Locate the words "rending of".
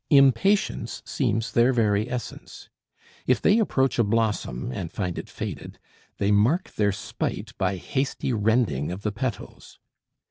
8.33-9.03